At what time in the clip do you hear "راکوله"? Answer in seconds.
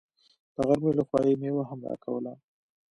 1.89-2.33